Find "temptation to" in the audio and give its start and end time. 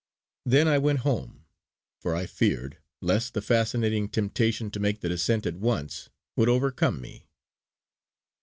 4.09-4.79